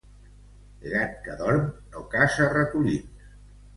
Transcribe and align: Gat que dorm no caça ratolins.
Gat 0.93 1.13
que 1.27 1.35
dorm 1.43 1.69
no 1.97 2.03
caça 2.15 2.49
ratolins. 2.57 3.29